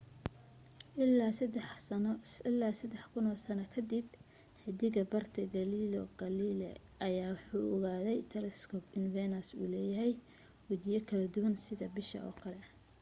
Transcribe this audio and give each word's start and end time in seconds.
ilaa 2.51 2.73
sadax 2.81 3.05
kuno 3.13 3.31
sano 3.45 3.65
kadib 3.73 4.07
1610 4.21 4.33
xidag 4.61 4.97
barte 5.13 5.41
galileo 5.55 6.03
galilei 6.21 6.77
ayaa 7.07 7.31
waxa 7.35 7.51
uu 7.57 7.67
ku 7.69 7.75
ogaaday 7.77 8.19
telescope 8.33 8.87
in 8.97 9.05
venus 9.15 9.47
uu 9.59 9.67
leeyahay 9.73 10.13
wajiyo 10.67 10.99
kala 11.09 11.25
duwan 11.33 11.55
sida 11.65 11.85
bisha 11.95 12.19
oo 12.29 12.33
kale 12.43 12.61